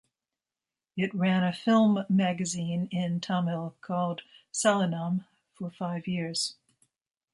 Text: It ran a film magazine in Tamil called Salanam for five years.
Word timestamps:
It 0.97 1.13
ran 1.13 1.43
a 1.43 1.53
film 1.53 2.05
magazine 2.09 2.87
in 2.89 3.19
Tamil 3.21 3.75
called 3.81 4.23
Salanam 4.51 5.25
for 5.53 5.69
five 5.69 6.07
years. 6.07 6.55